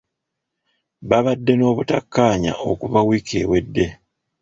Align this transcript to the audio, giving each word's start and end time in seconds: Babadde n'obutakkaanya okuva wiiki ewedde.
Babadde 1.09 1.53
n'obutakkaanya 1.55 2.53
okuva 2.69 2.99
wiiki 3.07 3.35
ewedde. 3.43 3.85